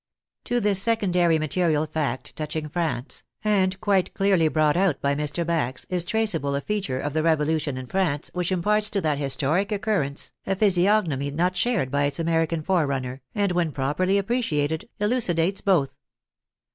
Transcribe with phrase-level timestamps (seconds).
[0.45, 5.45] To this secondary material fact touching France, and quite clearly brought out by Mr.
[5.45, 7.85] Bax, is traceable a PREFACE TO THE AMERICAN EDITION xi feature of the Revolution in
[7.85, 13.21] France which imparts to that historic occurrence a physiognomy not shared by its American forerunner,
[13.35, 15.95] and when properly appreciated, elucidates both.